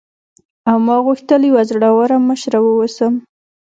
او 0.69 0.77
ما 0.85 0.95
غوښتل 1.05 1.41
یوه 1.49 1.61
زړوره 1.71 2.17
مشره 2.29 2.59
واوسم. 2.61 3.13